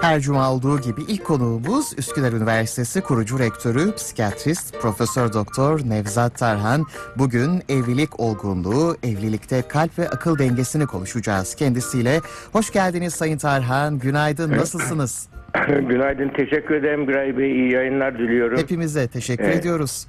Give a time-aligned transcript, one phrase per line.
[0.00, 6.86] Her cuma olduğu gibi ilk konuğumuz Üsküdar Üniversitesi kurucu rektörü, psikiyatrist, Profesör Doktor Nevzat Tarhan.
[7.16, 12.20] Bugün evlilik olgunluğu, evlilikte kalp ve akıl dengesini konuşacağız kendisiyle.
[12.52, 13.98] Hoş geldiniz Sayın Tarhan.
[13.98, 14.50] Günaydın.
[14.50, 15.28] Nasılsınız?
[15.88, 17.52] Günaydın, teşekkür ederim Güray Bey.
[17.52, 18.58] İyi yayınlar diliyorum.
[18.58, 19.56] Hepimize teşekkür Evet.
[19.56, 20.06] ediyoruz.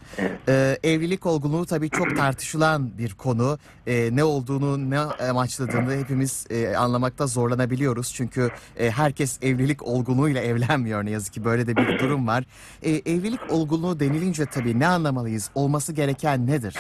[0.49, 3.57] Ee, evlilik olgunluğu tabii çok tartışılan bir konu.
[3.87, 8.13] Ee, ne olduğunu, ne amaçladığını hepimiz e, anlamakta zorlanabiliyoruz.
[8.13, 8.49] Çünkü
[8.79, 12.43] e, herkes evlilik olgunluğuyla evlenmiyor ne yazık ki böyle de bir durum var.
[12.83, 15.49] Ee, evlilik olgunluğu denilince tabii ne anlamalıyız?
[15.55, 16.75] Olması gereken nedir?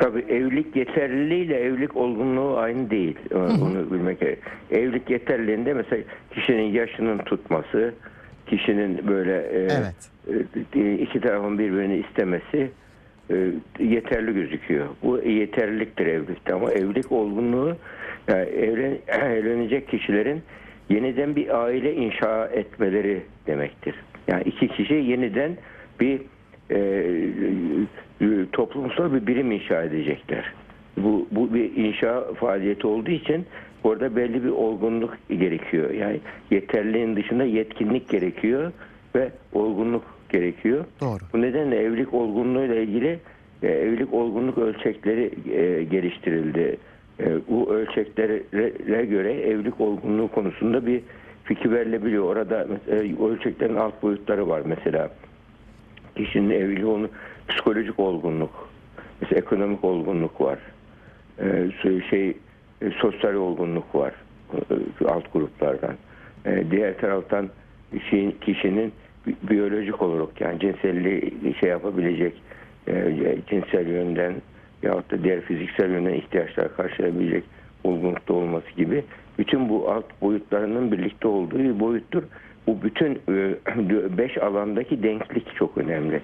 [0.00, 3.16] Tabii evlilik yeterliliğiyle evlilik olgunluğu aynı değil.
[3.34, 4.38] Onu bilmek gerek.
[4.70, 6.02] Evlilik yeterliliğinde mesela
[6.34, 7.94] kişinin yaşının tutması,
[8.46, 10.10] kişinin böyle e, Evet.
[10.76, 12.70] e, iki tarafın birbirini istemesi
[13.30, 13.36] e,
[13.78, 14.86] yeterli gözüküyor.
[15.02, 17.76] Bu yeterliliktir evlilikte ama evlilik olgunluğu
[18.28, 20.42] yani evlen, evlenecek kişilerin
[20.88, 23.94] yeniden bir aile inşa etmeleri demektir.
[24.28, 25.56] Yani iki kişi yeniden
[26.00, 26.20] bir
[26.70, 26.78] e,
[28.20, 30.52] e, toplumsal bir birim inşa edecekler.
[30.96, 33.46] Bu, bu bir inşa faaliyeti olduğu için
[33.84, 35.90] orada belli bir olgunluk gerekiyor.
[35.90, 38.72] Yani yeterliğin dışında yetkinlik gerekiyor
[39.14, 40.84] ve olgunluk gerekiyor.
[41.00, 41.18] Doğru.
[41.32, 43.18] Bu nedenle evlilik olgunluğuyla ilgili
[43.62, 46.76] e, evlilik olgunluk ölçekleri e, geliştirildi.
[47.20, 51.00] E, bu ölçeklere göre evlilik olgunluğu konusunda bir
[51.44, 52.24] fikir verilebiliyor.
[52.24, 55.10] Orada mesela ölçeklerin alt boyutları var mesela.
[56.24, 57.08] Kişinin evliliği onu
[57.48, 58.68] psikolojik olgunluk,
[59.20, 60.58] mesela ekonomik olgunluk var.
[61.42, 61.70] E,
[62.10, 62.36] şey
[62.82, 64.14] e, sosyal olgunluk var
[64.54, 65.94] e, alt gruplardan.
[66.46, 67.48] E, diğer taraftan
[67.92, 68.92] kişinin, kişinin
[69.26, 72.42] bi- biyolojik olarak yani cinselliği şey yapabilecek
[72.88, 74.34] e, cinsel yönden
[74.82, 77.44] yahut da diğer fiziksel yönden ihtiyaçlar karşılayabilecek
[77.84, 79.04] olgunlukta olması gibi
[79.38, 82.22] bütün bu alt boyutlarının birlikte olduğu bir boyuttur.
[82.70, 83.54] Bu bütün e,
[84.18, 86.20] beş alandaki denklik çok önemli.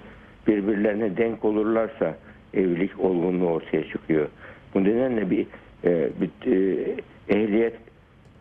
[0.47, 2.15] Birbirlerine denk olurlarsa
[2.53, 4.27] evlilik olgunluğu ortaya çıkıyor.
[4.73, 5.47] Bu nedenle bir,
[5.83, 6.85] e, bir e,
[7.29, 7.73] ehliyet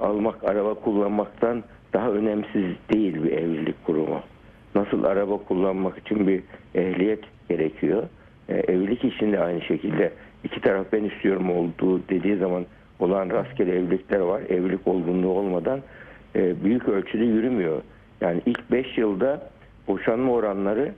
[0.01, 4.21] almak, araba kullanmaktan daha önemsiz değil bir evlilik kurumu.
[4.75, 6.43] Nasıl araba kullanmak için bir
[6.75, 8.03] ehliyet gerekiyor.
[8.49, 10.13] Evlilik için de aynı şekilde
[10.45, 12.67] iki taraf ben istiyorum olduğu dediği zaman
[12.99, 14.43] olan rastgele evlilikler var.
[14.49, 15.81] Evlilik olgunluğu olmadan
[16.35, 17.83] büyük ölçüde yürümüyor.
[18.21, 19.51] Yani ilk 5 yılda
[19.89, 20.93] boşanma oranları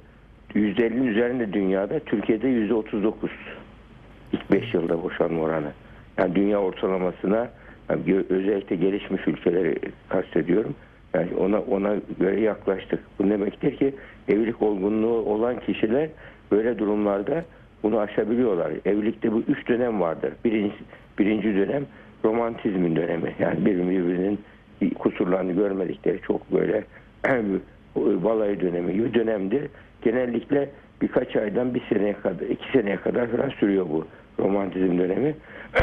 [0.55, 3.13] %50'nin üzerinde dünyada, Türkiye'de %39.
[4.33, 5.73] İlk 5 yılda boşanma oranı.
[6.19, 7.51] Yani dünya ortalamasına
[7.91, 9.75] yani özellikle gelişmiş ülkeleri
[10.09, 10.75] kastediyorum.
[11.15, 13.01] Yani ona ona göre yaklaştık.
[13.19, 13.95] Bu demektir ki
[14.29, 16.09] evlilik olgunluğu olan kişiler
[16.51, 17.45] böyle durumlarda
[17.83, 18.73] bunu aşabiliyorlar.
[18.85, 20.33] Evlilikte bu üç dönem vardır.
[20.45, 20.75] Birinci,
[21.19, 21.87] birinci dönem
[22.25, 23.35] romantizmin dönemi.
[23.39, 24.39] Yani birbirinin
[24.99, 26.85] kusurlarını görmedikleri çok böyle
[27.97, 29.71] balayı dönemi gibi dönemdir.
[30.03, 30.71] Genellikle
[31.03, 34.07] birkaç aydan bir seneye kadar, iki seneye kadar falan sürüyor bu
[34.39, 35.35] romantizm dönemi.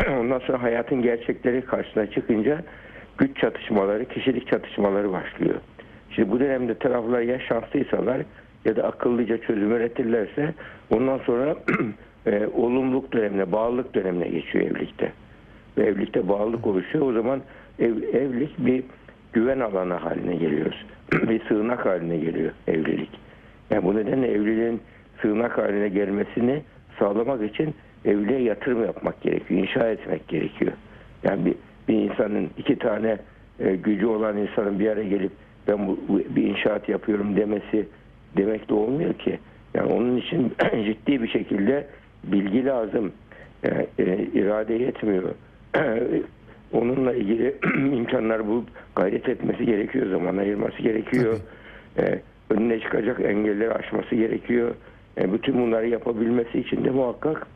[0.20, 2.62] Ondan sonra hayatın gerçekleri karşısına çıkınca
[3.18, 5.56] güç çatışmaları, kişilik çatışmaları başlıyor.
[6.10, 8.22] Şimdi bu dönemde taraflar ya şanslıysalar
[8.66, 10.54] ya da akıllıca çözüm üretirlerse
[10.90, 11.56] ondan sonra
[12.26, 15.12] e, olumluluk dönemine, bağlılık dönemine geçiyor evlilikte.
[15.78, 17.10] Ve evlilikte bağlılık oluşuyor.
[17.10, 17.42] O zaman
[17.80, 18.84] ev, evlilik bir
[19.36, 20.86] güven alanı haline geliyoruz.
[21.12, 23.10] bir sığınak haline geliyor evlilik.
[23.70, 24.82] Yani bu nedenle evliliğin
[25.22, 26.62] sığınak haline gelmesini
[27.00, 27.76] sağlamak için
[28.06, 30.72] evliliğe yatırım yapmak gerekiyor, inşa etmek gerekiyor.
[31.24, 31.56] Yani bir,
[31.88, 33.18] bir insanın iki tane
[33.60, 35.32] e, gücü olan insanın bir araya gelip
[35.68, 37.88] ben bu, bu- bir inşaat yapıyorum demesi
[38.38, 39.40] demek de olmuyor ki.
[39.74, 40.54] Yani onun için
[40.86, 41.88] ciddi bir şekilde
[42.24, 43.12] bilgi lazım.
[43.64, 45.24] Yani, e, irade yetmiyor.
[46.76, 47.56] Onunla ilgili
[47.98, 51.38] imkanlar bulup gayret etmesi gerekiyor, zaman ayırması gerekiyor.
[51.98, 54.76] E, önüne çıkacak engelleri aşması gerekiyor.
[55.18, 57.48] E, bütün bunları yapabilmesi için de muhakkak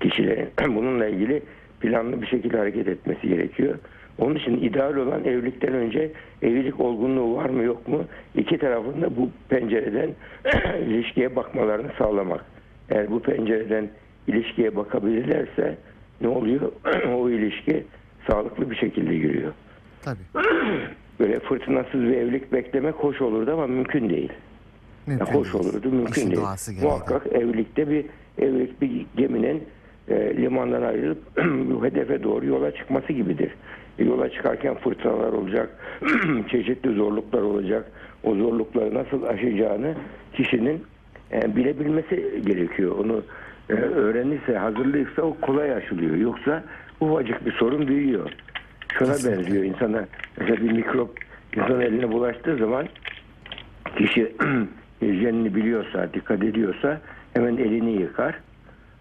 [0.00, 1.42] kişilerin bununla ilgili
[1.80, 3.74] planlı bir şekilde hareket etmesi gerekiyor.
[4.18, 6.10] Onun için ideal olan evlilikten önce
[6.42, 8.04] evlilik olgunluğu var mı yok mu
[8.34, 10.10] iki tarafın da bu pencereden
[10.86, 12.44] ilişkiye bakmalarını sağlamak.
[12.90, 13.88] Eğer bu pencereden
[14.26, 15.76] ilişkiye bakabilirlerse
[16.20, 16.72] ne oluyor?
[17.14, 17.84] o ilişki
[18.30, 19.52] sağlıklı bir şekilde yürüyor.
[20.02, 20.18] Tabii.
[21.20, 24.32] Böyle fırtınasız bir evlilik beklemek hoş olurdu ama mümkün değil.
[25.06, 25.64] Mümkün Ya hoş değil.
[25.64, 26.82] olurdu, mümkün İşin değil.
[26.82, 28.04] Muhakkak evlilikte bir
[28.38, 29.62] evlilik bir geminin
[30.08, 31.18] e, limandan ayrılıp
[31.84, 33.50] hedefe doğru yola çıkması gibidir.
[33.98, 35.70] E, yola çıkarken fırtınalar olacak,
[36.50, 37.90] çeşitli zorluklar olacak.
[38.24, 39.94] O zorlukları nasıl aşacağını
[40.32, 40.82] kişinin
[41.32, 42.98] e, bilebilmesi gerekiyor.
[42.98, 43.22] Onu
[43.70, 46.16] e, öğrenirse, hazırlıysa o kolay aşılıyor.
[46.16, 46.64] Yoksa
[47.00, 48.30] ufacık bir sorun büyüyor.
[48.98, 49.38] şuna Kesinlikle.
[49.38, 49.64] benziyor.
[49.64, 50.04] İnsana
[50.38, 51.18] mesela bir mikrop
[51.56, 52.86] insan eline bulaştığı zaman
[53.96, 54.32] kişi
[55.02, 57.00] hijyenini biliyorsa, dikkat ediyorsa
[57.34, 58.34] hemen elini yıkar.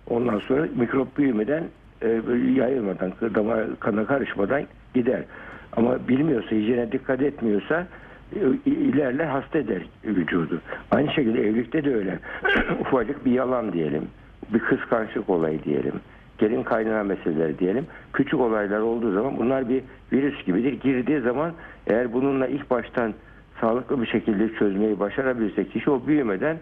[0.09, 1.63] Ondan sonra mikrop büyümeden
[2.01, 2.07] e,
[2.55, 4.63] yayılmadan, damar kana karışmadan
[4.94, 5.23] gider.
[5.73, 7.88] Ama bilmiyorsa, hijyene dikkat etmiyorsa
[8.35, 10.61] e, ilerler hasta eder vücudu.
[10.91, 12.19] Aynı şekilde evlilikte de öyle.
[12.81, 14.07] Ufacık bir yalan diyelim.
[14.53, 15.94] Bir kıskançlık olayı diyelim.
[16.37, 17.87] Gelin kaynana meseleleri diyelim.
[18.13, 20.73] Küçük olaylar olduğu zaman bunlar bir virüs gibidir.
[20.73, 21.53] Girdiği zaman
[21.87, 23.13] eğer bununla ilk baştan
[23.61, 26.57] sağlıklı bir şekilde çözmeyi başarabilirse kişi o büyümeden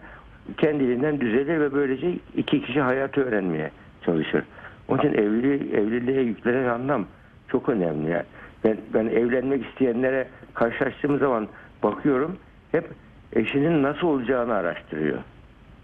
[0.57, 3.71] kendiliğinden düzelir ve böylece iki kişi hayatı öğrenmeye
[4.05, 4.43] çalışır.
[4.87, 7.05] Onun için evliliği, evliliğe yüklenen anlam
[7.47, 8.09] çok önemli.
[8.09, 8.25] Yani
[8.63, 11.47] ben, ben evlenmek isteyenlere karşılaştığım zaman
[11.83, 12.37] bakıyorum
[12.71, 12.85] hep
[13.33, 15.17] eşinin nasıl olacağını araştırıyor.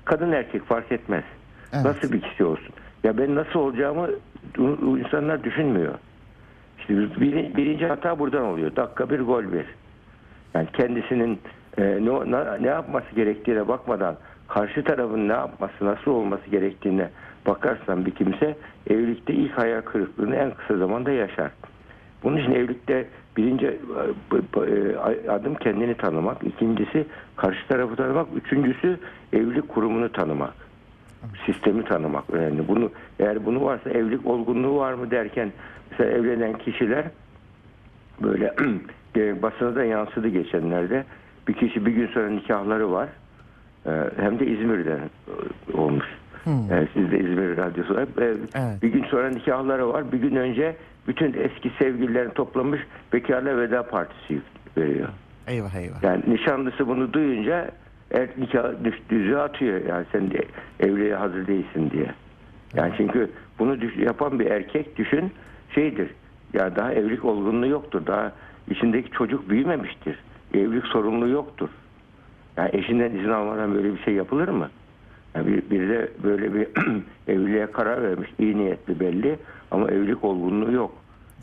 [0.06, 1.24] Kadın erkek fark etmez.
[1.74, 1.86] Evet.
[1.86, 2.74] Nasıl bir kişi olsun.
[3.04, 4.10] Ya ben nasıl olacağımı
[5.00, 5.94] insanlar düşünmüyor.
[6.80, 8.76] İşte bir- birinci hata buradan oluyor.
[8.76, 9.66] Dakika bir gol bir.
[10.54, 11.40] Yani kendisinin
[11.78, 14.16] e, ne, ne, yapması gerektiğine bakmadan
[14.48, 17.10] karşı tarafın ne yapması, nasıl olması gerektiğine
[17.48, 18.58] bakarsan bir kimse
[18.90, 21.52] evlilikte ilk hayal kırıklığını en kısa zamanda yaşar.
[22.24, 23.08] Bunun için evlilikte
[23.38, 23.78] birinci e,
[24.62, 24.98] e,
[25.30, 27.06] adım kendini tanımak, ikincisi
[27.36, 29.00] karşı tarafı tanımak, üçüncüsü
[29.34, 30.54] evlilik kurumunu tanımak.
[31.46, 32.68] Sistemi tanımak önemli.
[32.68, 35.52] Bunu eğer bunu varsa evlilik olgunluğu var mı derken
[35.92, 37.06] mesela evlenen kişiler
[38.24, 38.54] böyle
[39.42, 41.04] basına da yansıdı geçenlerde.
[41.48, 43.10] Bir kişi bir gün sonra nikahları var.
[43.86, 46.06] E, hem de İzmir'den e, olmuş.
[46.48, 47.96] E, siz de İzmir Radyosu.
[47.96, 48.02] var.
[48.02, 48.84] E, Evet.
[48.84, 50.12] Bir gün sonra nikahları var.
[50.12, 50.76] Bir gün önce
[51.08, 52.82] bütün eski sevgililerini toplamış
[53.14, 54.42] bekarla veda partisi
[54.78, 55.10] veriyor.
[55.48, 56.04] Eyvah eyvah.
[56.04, 57.72] Yani nişanlısı bunu duyunca
[58.12, 59.86] er, nikah düş- düzüğü atıyor.
[59.86, 60.42] Yani sen de
[60.80, 62.12] evliliğe hazır değilsin diye.
[62.76, 63.30] Yani çünkü
[63.60, 65.32] bunu düş- yapan bir erkek düşün
[65.76, 66.10] şeydir.
[66.54, 68.06] Ya daha evlilik olgunluğu yoktur.
[68.08, 68.32] Daha
[68.70, 70.20] içindeki çocuk büyümemiştir.
[70.54, 71.70] Evlilik sorumluluğu yoktur.
[72.58, 74.70] Yani eşinden izin almadan böyle bir şey yapılır mı?
[75.36, 76.68] Yani bir, bir de böyle bir
[77.28, 78.30] evliliğe karar vermiş.
[78.40, 79.36] iyi niyetli belli
[79.72, 80.92] ama evlilik olgunluğu yok.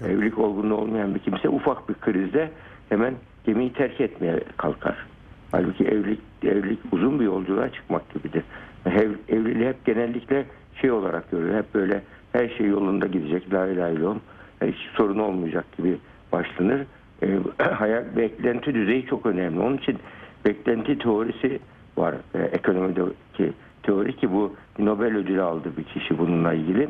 [0.06, 2.50] Evlilik olgunluğu olmayan bir kimse ufak bir krizde
[2.88, 3.14] hemen
[3.46, 5.06] gemiyi terk etmeye kalkar.
[5.52, 8.44] Halbuki evlilik, evlilik uzun bir yolculuğa çıkmak gibidir.
[8.86, 10.44] Ev, evliliği hep genellikle
[10.80, 11.58] şey olarak görüyor.
[11.58, 12.02] Hep böyle
[12.32, 13.52] her şey yolunda gidecek.
[13.52, 14.16] La ilahe illallah.
[14.64, 15.98] Hiç sorun olmayacak gibi
[16.32, 16.80] başlanır.
[17.22, 17.28] E,
[17.62, 19.60] hayal beklenti düzeyi çok önemli.
[19.60, 19.98] Onun için
[20.44, 21.58] beklenti teorisi
[21.96, 22.14] var.
[22.34, 23.52] E, ekonomideki
[23.82, 26.88] teori ki bu Nobel ödülü aldı bir kişi bununla ilgili.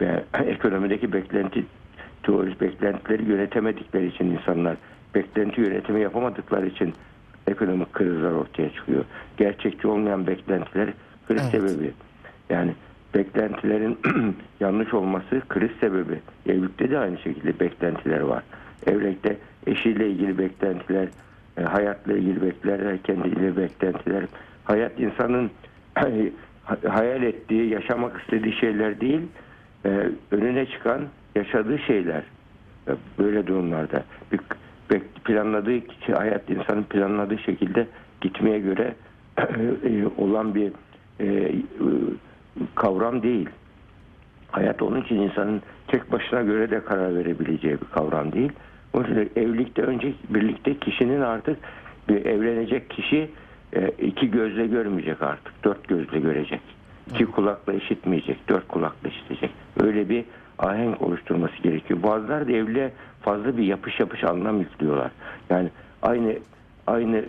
[0.00, 1.64] Ve ekonomideki beklenti
[2.22, 4.76] teorisi beklentileri yönetemedikleri için insanlar
[5.14, 6.94] beklenti yönetimi yapamadıkları için
[7.48, 9.04] ekonomik krizler ortaya çıkıyor.
[9.36, 10.88] Gerçekçi olmayan beklentiler
[11.28, 11.50] kriz Evet.
[11.50, 11.92] sebebi.
[12.50, 12.74] Yani
[13.14, 13.98] beklentilerin
[14.60, 16.18] yanlış olması kriz sebebi.
[16.46, 18.42] Evlilikte de aynı şekilde beklentiler var.
[18.86, 19.36] Evlilikte
[19.66, 21.08] eşiyle ilgili beklentiler,
[21.58, 24.24] e, hayatla ilgili beklentiler, kendiyle beklentiler.
[24.64, 25.50] Hayat insanın
[26.88, 29.20] hayal ettiği, yaşamak istediği şeyler değil,
[29.84, 31.00] e, önüne çıkan,
[31.34, 32.22] yaşadığı şeyler.
[32.88, 34.40] E, Böyle durumlarda bir
[35.24, 35.80] planladığı
[36.12, 37.86] hayat insanın planladığı şekilde
[38.20, 38.94] gitmeye göre
[39.38, 40.72] e, olan bir
[41.20, 41.52] e, e,
[42.74, 43.48] kavram değil.
[44.50, 48.52] Hayat onun için insanın tek başına göre de karar verebileceği bir kavram değil.
[48.92, 51.58] Onun için evlilikte önce birlikte kişinin artık
[52.08, 53.30] bir evlenecek kişi
[53.98, 55.64] iki gözle görmeyecek artık.
[55.64, 56.60] Dört gözle görecek.
[57.10, 58.48] İki kulakla işitmeyecek.
[58.48, 59.50] Dört kulakla işitecek.
[59.80, 60.24] Öyle bir
[60.58, 62.02] ahenk oluşturması gerekiyor.
[62.02, 62.92] Bazıları da evliliğe
[63.22, 65.10] fazla bir yapış yapış anlam yüklüyorlar.
[65.50, 65.68] Yani
[66.02, 66.34] aynı
[66.86, 67.24] aynı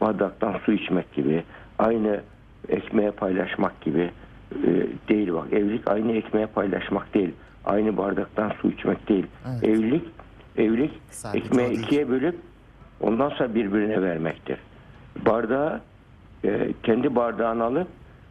[0.00, 1.42] bardaktan su içmek gibi,
[1.78, 2.20] aynı
[2.68, 4.10] ekmeğe paylaşmak gibi
[4.52, 5.52] e, değil bak.
[5.52, 7.30] Evlilik aynı ekmeğe paylaşmak değil.
[7.64, 9.26] Aynı bardaktan su içmek değil.
[9.48, 9.64] Evet.
[9.64, 10.04] Evlilik
[10.56, 12.36] evlilik Sadece ekmeği ikiye bölüp
[13.00, 14.58] ondan sonra birbirine vermektir.
[15.26, 15.80] Bardağı
[16.44, 17.88] e, kendi bardağını alıp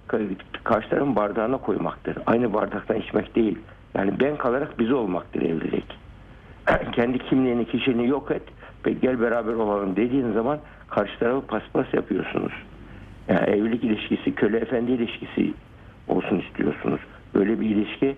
[0.07, 2.17] ka- karşı tarafın bardağına koymaktır.
[2.25, 3.59] Aynı bardaktan içmek değil.
[3.95, 5.97] Yani ben kalarak biz olmaktır evlilik.
[6.91, 8.43] kendi kimliğini, kişiliğini yok et
[8.85, 10.59] ve gel beraber olalım dediğin zaman
[10.89, 12.53] karşı tarafı paspas yapıyorsunuz.
[13.27, 15.53] Yani evlilik ilişkisi, köle efendi ilişkisi
[16.07, 16.99] olsun istiyorsunuz.
[17.33, 18.15] Böyle bir ilişki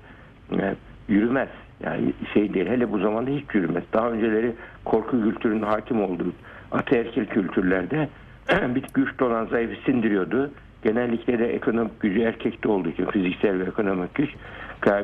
[0.52, 0.76] e,
[1.08, 1.50] yürümez.
[1.84, 2.68] Yani şey değil.
[2.68, 3.84] Hele bu zamanda hiç yürümez.
[3.94, 4.54] Daha önceleri
[4.86, 6.34] korku kültürünün hakim olduğu
[6.72, 8.10] ataerkil kültürlerde
[8.76, 10.52] bir güçlü olan zayıfı sindiriyordu.
[10.84, 14.30] Genellikle de ekonomik gücü erkekte olduğu için fiziksel ve ekonomik güç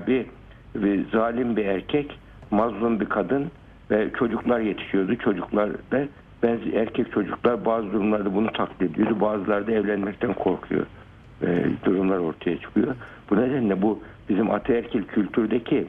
[0.07, 0.25] bir,
[0.75, 2.19] bir zalim bir erkek,
[2.51, 3.51] mazlum bir kadın
[3.91, 5.15] ve çocuklar yetişiyordu.
[5.15, 6.07] Çocuklar da
[6.43, 9.21] ben erkek çocuklar bazı durumlarda bunu taklit ediyordu.
[9.21, 10.85] Bazıları da evlenmekten korkuyor.
[11.41, 12.95] E, durumlar ortaya çıkıyor.
[13.29, 15.87] Bu nedenle bu bizim ataerkil kültürdeki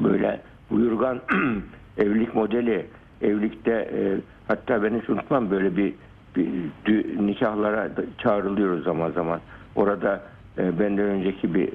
[0.00, 1.20] böyle buyurgan
[1.98, 2.86] evlilik modeli,
[3.22, 4.00] evlilikte e,
[4.48, 5.94] hatta ben hiç unutmam böyle bir,
[6.36, 6.48] bir
[6.86, 7.88] dü- nikahlara
[8.18, 9.40] çağrılıyoruz zaman zaman.
[9.76, 10.22] Orada
[10.58, 11.68] benden önceki bir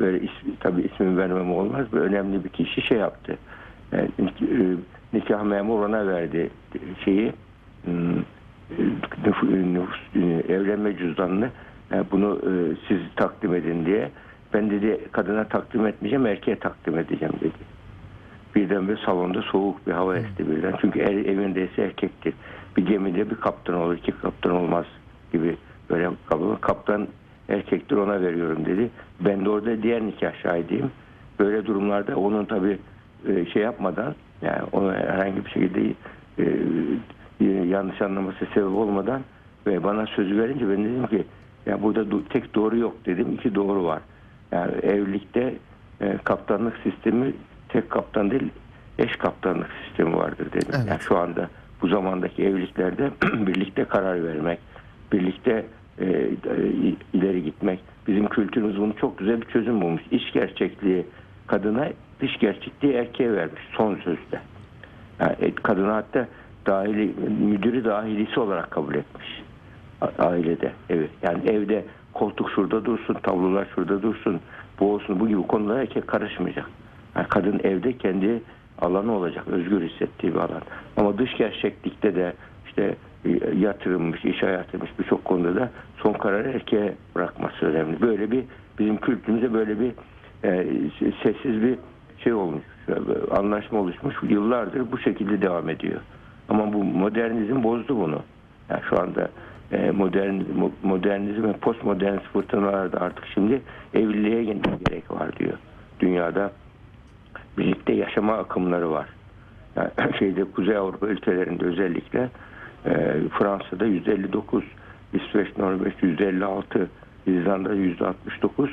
[0.00, 3.38] böyle is- tabii ismini vermem olmaz bir önemli bir kişi şey yaptı.
[3.92, 4.76] Nik- e,
[5.12, 6.50] nikah memuru ona verdi
[7.04, 7.32] şeyi
[7.84, 8.82] hmm, e,
[9.24, 11.50] nüf- nüfus, e, evlenme cüzdanını
[11.92, 12.38] e, bunu
[12.88, 14.10] siz takdim edin diye.
[14.54, 17.80] Ben dedi kadına takdim etmeyeceğim erkeğe takdim edeceğim dedi.
[18.54, 20.74] Birden bir salonda soğuk bir hava esti birden.
[20.80, 22.34] Çünkü er, evindeyse erkektir.
[22.76, 24.86] Bir gemide bir kaptan olur, iki kaptan olmaz
[25.32, 25.56] gibi
[25.90, 26.10] böyle.
[26.60, 27.08] Kaptan
[27.50, 28.90] erkektir ona veriyorum dedi.
[29.20, 30.90] Ben de orada diğer nikah şahidiyim.
[31.38, 32.78] Böyle durumlarda onun tabi
[33.52, 35.94] şey yapmadan yani onu herhangi bir şekilde
[36.38, 39.20] e, yanlış anlaması sebep olmadan
[39.66, 41.24] ve bana sözü verince ben dedim ki
[41.66, 43.32] ya burada tek doğru yok dedim.
[43.32, 44.00] iki doğru var.
[44.52, 45.54] Yani evlilikte
[46.00, 47.32] e, kaptanlık sistemi
[47.68, 48.50] tek kaptan değil
[48.98, 50.68] eş kaptanlık sistemi vardır dedim.
[50.76, 50.86] Evet.
[50.88, 51.48] Yani şu anda
[51.82, 53.10] bu zamandaki evliliklerde
[53.46, 54.58] birlikte karar vermek,
[55.12, 55.66] birlikte
[56.00, 56.30] e,
[57.12, 57.80] ileri gitmek.
[58.06, 60.02] Bizim kültürümüz bunu çok güzel bir çözüm bulmuş.
[60.10, 61.06] İç gerçekliği
[61.46, 61.88] kadına,
[62.20, 64.40] dış gerçekliği erkeğe vermiş son sözde.
[65.20, 66.28] Yani e, kadına hatta
[66.66, 69.42] dahili, müdürü dahilisi olarak kabul etmiş.
[70.18, 71.10] Ailede, evet.
[71.22, 74.40] Yani evde koltuk şurada dursun, tablolar şurada dursun,
[74.80, 76.66] bu olsun, bu gibi konulara erkek karışmayacak.
[77.16, 78.42] Yani kadın evde kendi
[78.78, 80.62] alanı olacak, özgür hissettiği bir alan.
[80.96, 82.32] Ama dış gerçeklikte de
[82.66, 82.94] işte
[83.58, 88.00] yatırılmış, iş hayatıymış birçok konuda da son kararı erkeğe bırakması önemli.
[88.00, 88.44] Böyle bir
[88.78, 89.92] bizim kültürümüzde böyle bir
[90.44, 90.66] e,
[91.22, 91.78] sessiz bir
[92.18, 92.62] şey olmuş,
[93.30, 94.14] anlaşma oluşmuş.
[94.28, 96.00] Yıllardır bu şekilde devam ediyor.
[96.48, 98.22] Ama bu modernizm bozdu bunu.
[98.70, 99.28] Yani şu anda
[99.72, 103.62] e, modern mo- modernizm ve postmodern fırtınalarda artık şimdi
[103.94, 105.58] evliliğe gerek var diyor.
[106.00, 106.52] Dünyada
[107.58, 109.08] birlikte yaşama akımları var.
[109.76, 112.30] Yani şeyde Kuzey Avrupa ülkelerinde özellikle
[112.86, 114.64] e, Fransa'da 159,
[115.12, 116.90] İsveç, Norveç 156,
[117.26, 118.70] İzlanda 169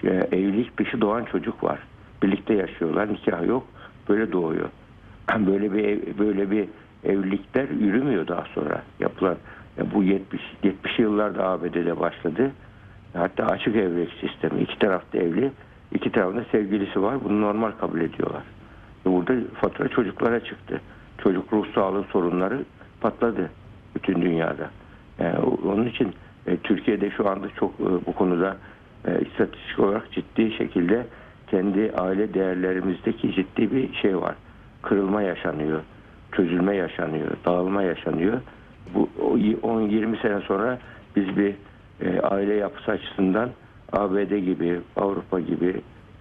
[0.00, 1.78] şey, evlilik dışı doğan çocuk var.
[2.22, 3.66] Birlikte yaşıyorlar, nikah yok.
[4.08, 4.68] Böyle doğuyor.
[5.46, 6.68] Böyle bir ev- böyle bir
[7.04, 9.36] evlilikler yürümüyor daha sonra yapılan.
[9.78, 12.50] Ya bu 70 70 yıllarda ABD'de başladı.
[13.12, 14.60] Hatta açık evlilik sistemi.
[14.62, 15.52] iki tarafta evli,
[15.94, 17.24] iki tarafında sevgilisi var.
[17.24, 18.42] Bunu normal kabul ediyorlar.
[19.04, 20.80] Burada fatura çocuklara çıktı.
[21.22, 22.64] Çocuk ruh sağlığı sorunları
[23.00, 23.50] patladı
[23.94, 24.70] bütün dünyada.
[25.18, 26.14] Yani o- onun için
[26.46, 28.56] e, Türkiye'de şu anda çok e, bu konuda
[29.08, 31.06] e, istatistik olarak ciddi şekilde
[31.46, 34.34] kendi aile değerlerimizdeki ciddi bir şey var.
[34.82, 35.80] Kırılma yaşanıyor,
[36.32, 38.40] çözülme yaşanıyor, dağılma yaşanıyor.
[38.94, 40.78] Bu o y- 10-20 sene sonra
[41.16, 41.54] biz bir
[42.00, 43.50] e, aile yapısı açısından
[43.92, 45.80] ABD gibi, Avrupa gibi,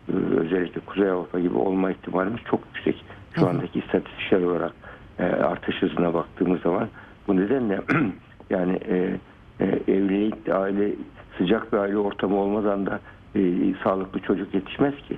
[0.10, 3.05] e, özellikle Kuzey Avrupa gibi olma ihtimalimiz çok yüksek.
[3.36, 4.72] Şu andaki istatistiksel olarak
[5.20, 6.88] e, artış hızına baktığımız zaman
[7.28, 7.82] bu nedenle
[8.50, 9.18] yani e,
[9.60, 10.92] e, evlilik, aile
[11.38, 13.00] sıcak bir aile ortamı olmadan da
[13.36, 13.42] e,
[13.84, 15.18] sağlıklı çocuk yetişmez ki.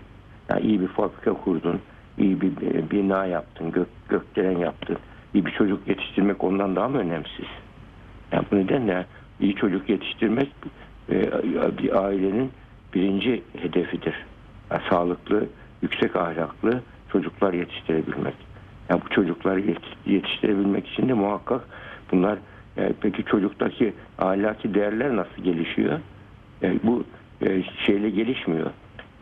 [0.50, 1.79] Yani iyi bir fabrika kurdun,
[2.18, 4.98] iyi bir e, bina yaptın, gök, gökdelen yaptın.
[5.34, 7.46] İyi bir çocuk yetiştirmek ondan daha mı önemsiz?
[8.32, 9.06] Yani bu nedenle
[9.39, 10.51] iyi çocuk yetiştirmek
[11.10, 11.32] e,
[11.77, 12.51] bir ailenin
[12.94, 14.25] birinci hedefidir.
[14.72, 15.46] Yani sağlıklı,
[15.82, 18.49] yüksek ahlaklı çocuklar yetiştirebilmek.
[18.89, 21.62] Yani bu çocukları yet- yetiştirebilmek için de muhakkak
[22.12, 22.38] bunlar
[22.77, 26.00] e, peki çocuktaki ahlaki değerler nasıl gelişiyor?
[26.62, 27.03] Yani bu
[27.41, 28.72] e, şeyle gelişmiyor.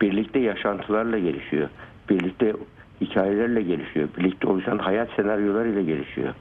[0.00, 1.68] Birlikte yaşantılarla gelişiyor.
[2.10, 2.52] Birlikte
[3.00, 4.08] hikayelerle gelişiyor.
[4.18, 6.34] Birlikte oluşan hayat senaryolarıyla gelişiyor.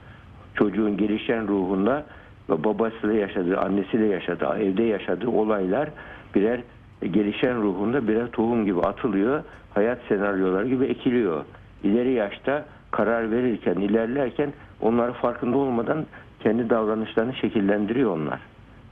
[0.55, 2.05] Çocuğun gelişen ruhunda
[2.49, 5.89] ve babasıyla yaşadığı, annesiyle yaşadığı, evde yaşadığı olaylar
[6.35, 6.59] birer
[7.11, 9.43] gelişen ruhunda birer tohum gibi atılıyor.
[9.73, 11.45] Hayat senaryoları gibi ekiliyor.
[11.83, 16.05] İleri yaşta karar verirken, ilerlerken onları farkında olmadan
[16.39, 18.39] kendi davranışlarını şekillendiriyor onlar.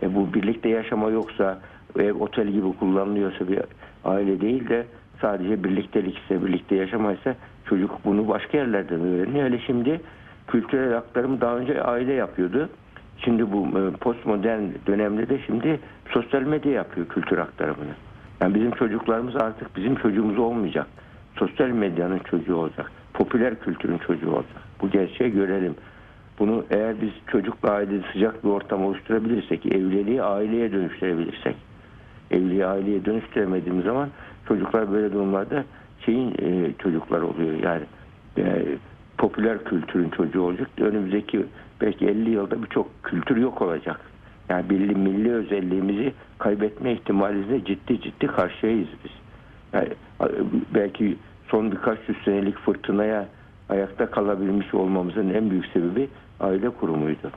[0.03, 1.59] E bu birlikte yaşama yoksa
[1.99, 3.59] ev otel gibi kullanılıyorsa bir
[4.05, 4.85] aile değil de
[5.21, 7.35] sadece birliktelik ise birlikte yaşamaysa
[7.65, 9.45] çocuk bunu başka yerlerden öğreniyor.
[9.47, 10.01] Hele şimdi
[10.47, 12.69] kültürel aktarım daha önce aile yapıyordu.
[13.17, 17.93] Şimdi bu e, postmodern dönemde de şimdi sosyal medya yapıyor kültür aktarımını.
[18.41, 20.87] Yani bizim çocuklarımız artık bizim çocuğumuz olmayacak.
[21.39, 22.91] Sosyal medyanın çocuğu olacak.
[23.17, 24.61] Popüler kültürün çocuğu olacak.
[24.81, 25.75] Bu gerçeği görelim.
[26.39, 31.55] Bunu eğer biz çocukla aile sıcak bir ortam oluşturabilirsek, evliliği aileye dönüştürebilirsek,
[32.31, 34.09] evliliği aileye dönüştüremediğimiz zaman
[34.47, 35.63] çocuklar böyle durumlarda
[36.05, 37.53] şeyin e, çocuklar oluyor.
[37.63, 37.83] Yani
[38.37, 38.65] e,
[39.17, 40.69] popüler kültürün çocuğu olacak.
[40.77, 41.45] Önümüzdeki
[41.81, 43.99] belki 50 yılda birçok kültür yok olacak.
[44.49, 49.11] Yani milli, milli özelliğimizi kaybetme ihtimalimizle ciddi ciddi karşıyayız biz.
[49.73, 49.89] Yani,
[50.73, 51.17] belki
[51.47, 53.27] son birkaç yüz senelik fırtınaya
[53.69, 56.09] ayakta kalabilmiş olmamızın en büyük sebebi
[56.39, 57.31] aile kurumuydu.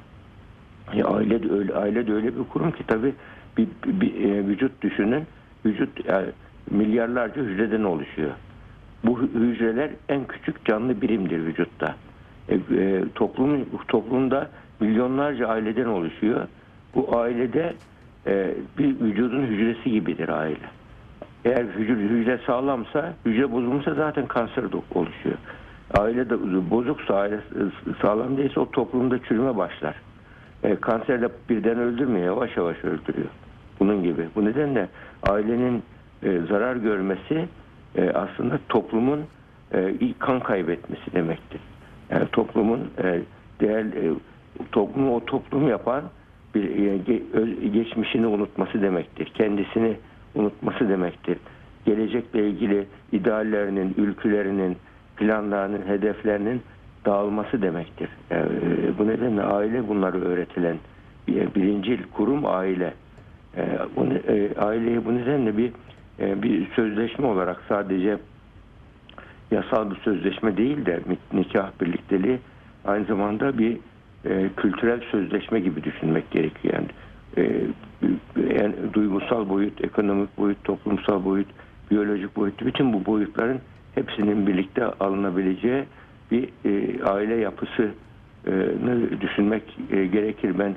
[0.94, 3.14] Ya aile de öyle aile de öyle bir kurum ki tabii
[3.58, 5.24] bir, bir, bir, e, vücut düşünün.
[5.66, 6.26] Vücut yani
[6.70, 8.30] milyarlarca hücreden oluşuyor.
[9.04, 11.96] Bu hü- hücreler en küçük canlı birimdir vücutta.
[12.48, 14.50] E, e, toplum toplumda
[14.80, 16.48] milyonlarca aileden oluşuyor.
[16.94, 17.74] Bu ailede
[18.26, 20.77] e, bir vücudun hücresi gibidir aile.
[21.44, 25.36] Eğer hücre, hücre sağlamsa, hücre bozulmuşsa zaten kanser de oluşuyor.
[25.98, 27.40] Aile de bozuksa, aile
[28.02, 29.94] sağlam değilse o toplumda çürüme başlar.
[30.62, 33.28] E, kanserle birden öldürmüyor, yavaş yavaş öldürüyor.
[33.80, 34.28] Bunun gibi.
[34.36, 34.88] Bu nedenle
[35.28, 35.82] ailenin
[36.22, 37.48] e, zarar görmesi
[37.96, 39.20] e, aslında toplumun
[39.72, 41.60] e, ilk kan kaybetmesi demektir.
[42.10, 43.20] Yani toplumun e,
[43.60, 44.12] değer e,
[44.72, 46.02] toplumu o toplum yapan
[46.54, 49.26] bir e, ge- öz- geçmişini unutması demektir.
[49.34, 49.96] Kendisini
[50.34, 51.38] unutması demektir.
[51.84, 54.76] Gelecekle ilgili ideallerinin, ülkülerinin,
[55.16, 56.62] planlarının, hedeflerinin
[57.04, 58.08] dağılması demektir.
[58.30, 60.76] Yani, e, bu nedenle aile bunları öğretilen
[61.28, 62.94] bir birincil kurum aile.
[63.56, 63.62] E,
[64.28, 65.72] e, aileyi bu nedenle bir
[66.18, 68.18] bir sözleşme olarak sadece
[69.50, 71.00] yasal bir sözleşme değil de
[71.32, 72.38] nikah birlikteliği
[72.84, 73.76] aynı zamanda bir
[74.56, 76.74] kültürel sözleşme gibi düşünmek gerekiyor.
[76.74, 76.86] Yani,
[77.36, 77.42] e,
[78.54, 81.48] yani duygusal boyut, ekonomik boyut, toplumsal boyut,
[81.90, 83.60] biyolojik boyut, bütün bu boyutların
[83.94, 85.84] hepsinin birlikte alınabileceği
[86.30, 87.90] bir e, aile yapısını
[89.20, 90.58] düşünmek e, gerekir.
[90.58, 90.76] Ben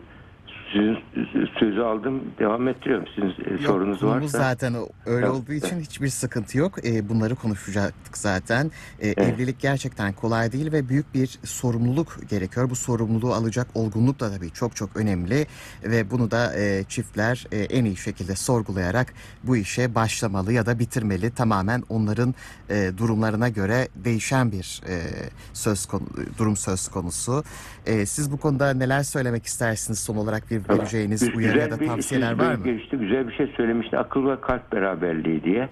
[1.59, 3.05] sözü aldım, devam ettiriyorum.
[3.15, 4.37] Sizin e, Yok, sorunuz varsa.
[4.37, 4.75] zaten
[5.05, 6.85] öyle Evet, olduğu için hiçbir sıkıntı yok.
[6.85, 8.71] E, bunları konuşacaktık zaten.
[8.99, 12.69] E, Evlilik gerçekten kolay değil ve büyük bir sorumluluk gerekiyor.
[12.69, 15.45] Bu sorumluluğu alacak olgunluk da tabii çok çok önemli
[15.83, 19.13] ve bunu da e, çiftler e, en iyi şekilde sorgulayarak
[19.43, 21.31] bu işe başlamalı ya da bitirmeli.
[21.31, 22.35] Tamamen onların
[22.69, 24.95] e, durumlarına göre değişen bir e,
[25.53, 26.03] söz konu,
[26.37, 27.43] durum söz konusu.
[27.85, 32.29] E, siz bu konuda neler söylemek istersiniz son olarak bir vereceğiniz uyarı ya da tavsiyeler
[32.29, 32.63] siz var mı?
[32.63, 33.97] Geçti, güzel bir şey söylemiştin.
[33.97, 35.69] Akıl ve kalp beraberliği diye.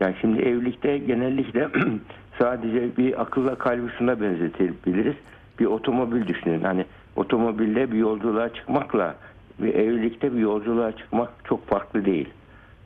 [0.00, 1.68] Yani şimdi evlilikte genellikle
[2.38, 5.14] sadece bir akılla kalbi şuna benzetebiliriz.
[5.58, 6.60] Bir otomobil düşünün.
[6.62, 6.84] Hani
[7.16, 9.14] otomobille bir yolculuğa çıkmakla
[9.58, 12.28] bir evlilikte bir yolculuğa çıkmak çok farklı değil.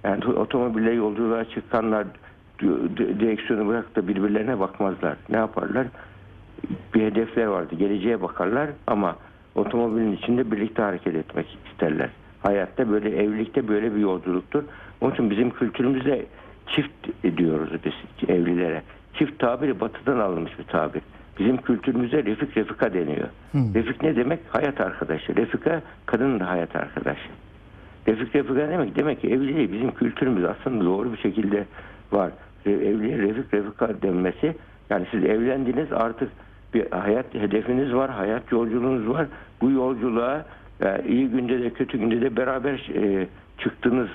[0.04, 2.06] Yani otomobille yolculuğa çıkanlar
[2.62, 5.16] di- di- direksiyonu bırak da birbirlerine bakmazlar.
[5.28, 5.86] Ne yaparlar?
[6.94, 7.74] bir hedefler vardı.
[7.78, 9.16] Geleceğe bakarlar ama
[9.56, 12.10] otomobilin içinde birlikte hareket etmek isterler.
[12.42, 14.64] Hayatta böyle evlilikte böyle bir yolculuktur.
[15.00, 16.26] Onun için bizim kültürümüzde
[16.66, 16.92] çift
[17.36, 18.82] diyoruz biz evlilere.
[19.14, 21.02] Çift tabiri batıdan alınmış bir tabir.
[21.38, 23.28] Bizim kültürümüzde refik refika deniyor.
[23.74, 24.40] Refik ne demek?
[24.50, 25.36] Hayat arkadaşı.
[25.36, 27.28] Refika kadının da hayat arkadaşı.
[28.08, 28.96] Refik refika ne demek?
[28.96, 31.64] Demek ki evliliği bizim kültürümüz aslında doğru bir şekilde
[32.12, 32.30] var.
[32.66, 34.56] Evliliğe refik refika denmesi
[34.90, 36.28] yani siz evlendiniz artık
[36.74, 39.26] bir hayat hedefiniz var, hayat yolculuğunuz var.
[39.60, 40.44] Bu yolculuğa
[40.80, 43.26] e, iyi günde de kötü günde de beraber e,
[43.58, 44.08] çıktığınız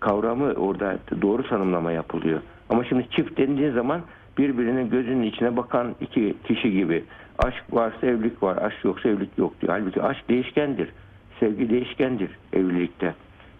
[0.00, 2.40] kavramı orada doğru tanımlama yapılıyor.
[2.68, 4.00] Ama şimdi çift dendiği zaman
[4.38, 7.04] birbirinin gözünün içine bakan iki kişi gibi.
[7.38, 9.72] Aşk varsa evlilik var, aşk yoksa evlilik yok diyor.
[9.72, 10.88] Halbuki aşk değişkendir.
[11.40, 13.14] Sevgi değişkendir evlilikte.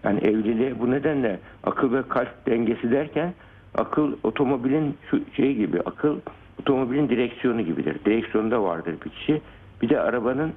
[0.04, 3.34] Yani evliliğe bu nedenle akıl ve kalp dengesi derken
[3.74, 6.20] akıl otomobilin şu şey gibi akıl
[6.60, 7.96] otomobilin direksiyonu gibidir.
[8.04, 9.40] Direksiyonda vardır bir kişi.
[9.82, 10.52] Bir de arabanın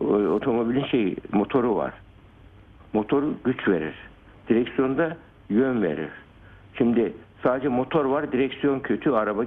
[0.00, 1.92] o, otomobilin şeyi motoru var.
[2.92, 3.94] Motoru güç verir.
[4.48, 5.16] Direksiyonda
[5.50, 6.10] yön verir.
[6.78, 7.12] Şimdi
[7.42, 9.44] sadece motor var, direksiyon kötü, araba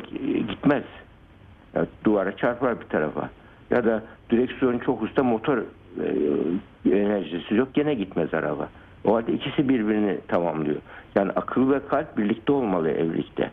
[0.48, 0.84] gitmez.
[1.76, 3.30] Ya duvara çarpar bir tarafa.
[3.70, 5.58] Ya da direksiyon çok usta motor
[6.86, 8.70] e, enerjisi yok gene gitmez araba.
[9.06, 10.82] O halde ikisi birbirini tamamlıyor.
[11.16, 13.52] Yani akıl ve kalp birlikte olmalı evlilikte.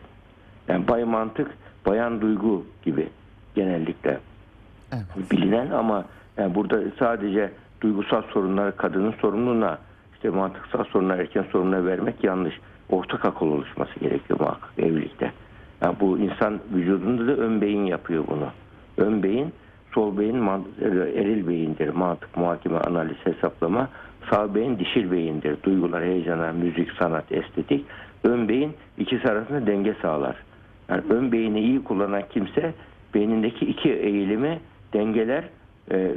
[0.67, 1.51] Yani bay mantık,
[1.85, 3.07] bayan duygu gibi
[3.55, 4.19] genellikle
[4.93, 5.31] Evet.
[5.31, 6.05] bilinen ama
[6.37, 9.77] yani burada sadece duygusal sorunları kadının sorumluluğuna
[10.15, 12.59] işte mantıksal sorunlar erken sorunlara vermek yanlış.
[12.89, 15.31] Ortak akıl oluşması gerekiyor muhakkak evlilikte.
[15.81, 18.47] Yani bu insan vücudunda da ön beyin yapıyor bunu.
[18.97, 19.53] Ön beyin,
[19.93, 20.43] sol beyin
[21.15, 21.89] eril beyindir.
[21.89, 23.87] Mantık, muhakeme, analiz, hesaplama.
[24.29, 25.57] Sağ beyin dişil beyindir.
[25.63, 27.85] Duygular, heyecanlar, müzik, sanat, estetik.
[28.23, 30.35] Ön beyin ikisi arasında denge sağlar.
[30.89, 32.73] Yani ön beyni iyi kullanan kimse
[33.13, 34.59] beynindeki iki eğilimi
[34.93, 35.43] dengeler,
[35.91, 36.11] e,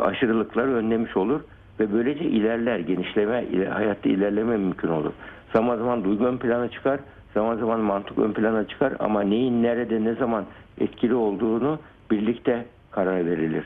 [0.00, 1.40] aşırılıkları önlemiş olur
[1.80, 5.12] ve böylece ilerler, genişleme, ile- hayatta ilerleme mümkün olur.
[5.52, 7.00] Zaman zaman duygu ön plana çıkar,
[7.34, 10.44] zaman zaman mantık ön plana çıkar ama neyin nerede ne zaman
[10.80, 11.78] etkili olduğunu
[12.10, 13.64] birlikte karar verilir.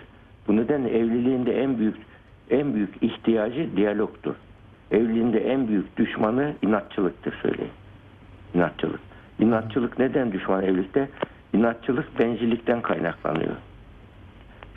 [0.49, 1.97] Bu nedenle evliliğinde en büyük
[2.51, 4.35] en büyük ihtiyacı diyalogtur.
[4.91, 7.73] Evliliğinde en büyük düşmanı inatçılıktır söyleyeyim.
[8.55, 9.01] İnatçılık.
[9.39, 11.09] İnatçılık neden düşman evlilikte?
[11.53, 13.57] inatçılık bencillikten kaynaklanıyor.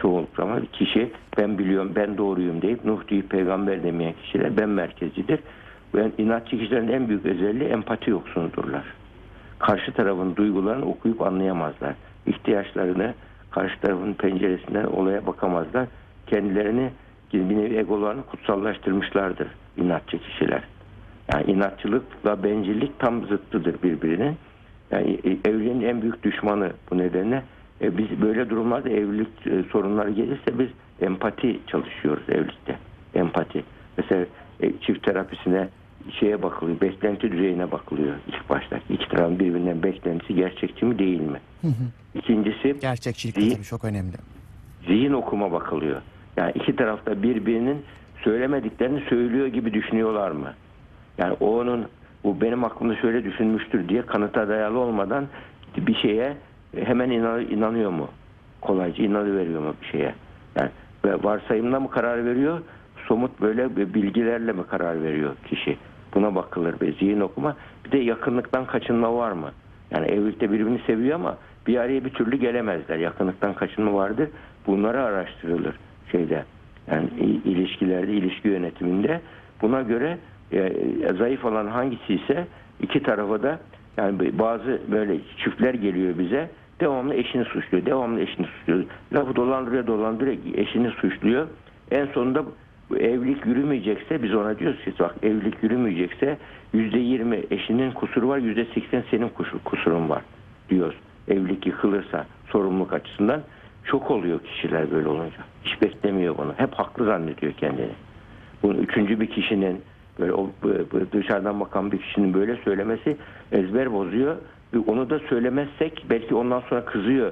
[0.02, 5.40] Çoğu zaman kişi ben biliyorum ben doğruyum deyip Nuh deyip peygamber demeyen kişiler ben merkezcidir.
[5.96, 8.84] Ve inatçı kişilerin en büyük özelliği empati yoksunudurlar.
[9.60, 11.96] Karşı tarafın duygularını okuyup anlayamazlar.
[12.26, 13.14] İhtiyaçlarını
[13.52, 15.88] karşı tarafın penceresinden olaya bakamazlar.
[16.28, 16.90] Kendilerini
[17.34, 19.48] bir nevi egolarını kutsallaştırmışlardır
[19.78, 20.64] inatçı kişiler.
[21.34, 24.38] Yani inatçılıkla bencillik tam zıttıdır birbirinin.
[24.92, 27.44] Yani e, evliliğin en büyük düşmanı bu nedenle.
[27.82, 30.68] E, biz böyle durumlarda evlilik e, sorunları gelirse biz
[31.02, 32.78] empati çalışıyoruz evlilikte.
[33.16, 33.64] Empati.
[33.98, 34.26] Mesela
[34.60, 35.68] e, çift terapisine
[36.20, 38.80] şeye bakılıyor, beklenti düzeyine bakılıyor ilk başta.
[38.90, 41.40] İki tarafın birbirinden beklentisi gerçekçi mi değil mi?
[42.16, 44.16] İkincisi Gerçekçilik Zihin- tabii çok önemli.
[44.88, 46.02] zihin okuma bakılıyor.
[46.38, 47.82] Yani iki tarafta birbirinin
[48.24, 50.54] söylemediklerini söylüyor gibi düşünüyorlar mı?
[51.18, 51.86] Yani o onun
[52.24, 55.28] bu benim aklımda şöyle düşünmüştür diye kanıta dayalı olmadan
[55.78, 56.38] bir şeye
[56.76, 58.08] hemen inan, inanıyor mu?
[58.62, 60.16] Kolayca inanıveriyor mu bir şeye?
[60.56, 60.70] Yani
[61.06, 62.62] ve varsayımla mı karar veriyor?
[63.08, 65.78] Somut böyle bir bilgilerle mi karar veriyor kişi?
[66.14, 67.56] Buna bakılır ve zihin okuma.
[67.86, 69.52] Bir de yakınlıktan kaçınma var mı?
[69.92, 72.98] Yani evlilikte birbirini seviyor ama bir araya bir türlü gelemezler.
[72.98, 74.30] Yakınlıktan kaçınma vardır.
[74.68, 75.76] Bunları araştırılır
[76.12, 76.46] şeyde.
[76.92, 77.10] Yani
[77.46, 79.22] ilişkilerde, ilişki yönetiminde.
[79.62, 80.18] Buna göre
[80.54, 80.74] e,
[81.18, 82.48] zayıf olan hangisi ise
[82.82, 83.60] iki tarafa da
[83.98, 87.86] yani bazı böyle çiftler geliyor bize devamlı eşini suçluyor.
[87.86, 88.84] Devamlı eşini suçluyor.
[89.14, 91.48] Lafı dolandırıyor dolandırıyor eşini suçluyor.
[91.92, 92.44] En sonunda
[93.00, 96.38] evlilik yürümeyecekse biz ona diyoruz ki bak evlilik yürümeyecekse
[96.74, 100.22] yüzde yirmi eşinin kusuru var yüzde seksen senin kusur, kusurun var
[100.70, 100.96] diyoruz.
[101.28, 103.42] Evlilik yıkılırsa sorumluluk açısından
[103.86, 105.38] çok oluyor kişiler böyle olunca.
[105.64, 106.54] Hiç beklemiyor bunu.
[106.58, 107.92] Hep haklı zannediyor kendini.
[108.64, 109.82] Bunun üçüncü bir kişinin
[110.20, 110.50] böyle o,
[111.12, 113.18] dışarıdan bakan bir kişinin böyle söylemesi
[113.52, 114.36] ezber bozuyor.
[114.74, 117.32] Ve Onu da söylemezsek belki ondan sonra kızıyor.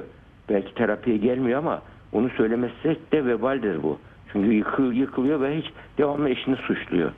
[0.49, 3.99] Belki terapiye gelmiyor ama onu söylemezsek de vebaldir bu.
[4.31, 5.65] Çünkü yıkı, yıkılıyor ve hiç
[5.97, 7.11] devamlı eşini suçluyor.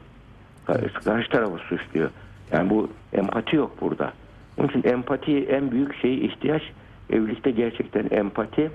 [0.65, 2.09] Karşı, karşı tarafı suçluyor.
[2.51, 4.13] Yani bu empati yok burada.
[4.57, 6.61] Onun için empati en büyük şey ihtiyaç
[7.09, 8.71] evlilikte gerçekten empati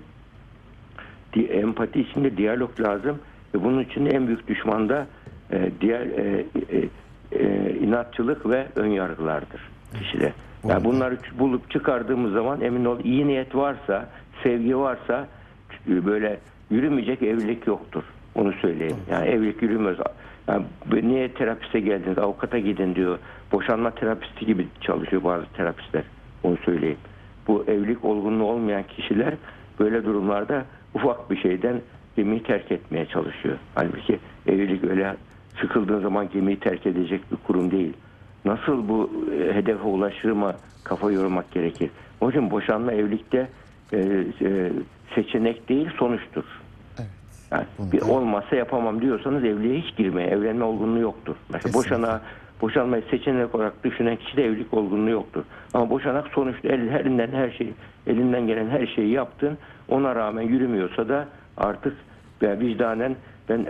[1.37, 3.19] empati içinde diyalog lazım
[3.55, 5.07] ve bunun için en büyük düşman da
[5.53, 6.89] e, diğer e, e,
[7.33, 9.61] e, inatçılık ve ön yargılardır
[9.99, 10.33] kişide.
[10.69, 14.09] Yani bunları bulup çıkardığımız zaman emin ol iyi niyet varsa,
[14.43, 15.29] sevgi varsa
[15.87, 16.39] böyle
[16.71, 18.03] yürümeyecek evlilik yoktur.
[18.35, 18.97] Onu söyleyeyim.
[19.11, 19.97] Yani evlilik yürümez.
[20.49, 22.19] Yani niye terapiste geldiniz?
[22.19, 23.19] Avukata gidin diyor.
[23.53, 26.03] Boşanma terapisti gibi çalışıyor bazı terapistler.
[26.43, 26.99] Onu söyleyeyim.
[27.49, 29.35] Bu evlilik olgunluğu olmayan kişiler
[29.81, 31.81] böyle durumlarda ufak bir şeyden
[32.17, 33.57] gemiyi terk etmeye çalışıyor.
[33.75, 35.17] Halbuki evlilik öyle
[35.61, 37.93] sıkıldığın zaman gemiyi terk edecek bir kurum değil.
[38.45, 41.91] Nasıl bu e, hedefe ulaşırıma kafa yormak gerekir.
[42.21, 43.49] Onun için boşanma evlilikte
[43.93, 43.99] e,
[44.43, 44.73] e,
[45.15, 46.45] seçenek değil sonuçtur.
[46.99, 47.09] Evet.
[47.53, 50.29] Yani Bunu bir da- olmazsa yapamam diyorsanız evliliğe hiç girmeyin.
[50.31, 51.37] Evlenme olgunluğu yoktur.
[51.49, 51.79] Mesela Kesinlikle.
[51.79, 52.21] boşana
[52.63, 55.45] boşanmayı seçenek olarak düşünen kişide evlilik olgunluğu yoktur.
[55.75, 57.73] Ama boşanak sonuçta el, elinden her şey
[58.07, 59.59] elinden gelen her şeyi yaptın.
[59.89, 61.97] Ona rağmen yürümüyorsa da artık
[62.43, 63.17] vicdanen
[63.49, 63.67] ben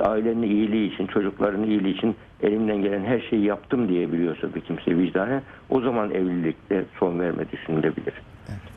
[0.00, 5.42] ailenin iyiliği için, çocukların iyiliği için elimden gelen her şeyi yaptım diyebiliyorsa bir kimse vicdanen
[5.70, 8.14] o zaman evlilikte son verme düşünülebilir.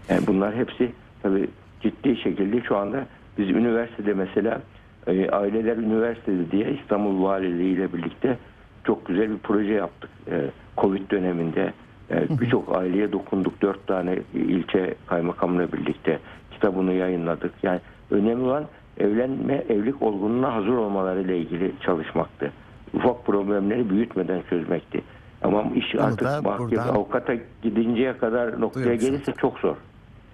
[0.10, 0.92] Yani bunlar hepsi
[1.24, 1.48] tabii
[1.82, 3.06] ciddi şekilde şu anda
[3.38, 4.62] biz üniversitede mesela
[5.08, 8.38] e, aileler üniversitede diye İstanbul Valiliği ile birlikte
[8.84, 10.10] çok güzel bir proje yaptık.
[10.32, 10.42] E,
[10.78, 11.74] Covid döneminde
[12.12, 13.62] e, birçok aileye dokunduk.
[13.62, 16.20] Dört tane ilçe kaymakamla birlikte
[16.52, 17.54] kitabını yayınladık.
[17.64, 17.80] Yani
[18.12, 18.66] önemli olan
[18.98, 22.52] evlenme, evlilik olgunluğuna hazır olmaları ile ilgili çalışmaktı.
[22.94, 25.02] Ufak problemleri büyütmeden çözmekti.
[25.42, 29.76] Ama iş Bunu artık da mahkeme, buradan avukata gidinceye kadar noktaya gelirse çok zor.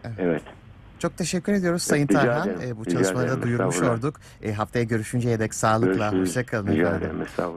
[0.03, 0.15] Evet.
[0.19, 0.43] evet.
[0.99, 2.49] Çok teşekkür ediyoruz Sayın rica Tarhan.
[2.49, 2.59] ederim.
[2.71, 3.43] E, bu Rica çalışmayı da ederim.
[3.43, 4.15] duyurmuş olduk.
[4.43, 6.13] E, haftaya görüşünceye dek sağlıkla.
[6.13, 7.21] Hoşçakalın Rica ederim.
[7.21, 7.49] Estağfurullah.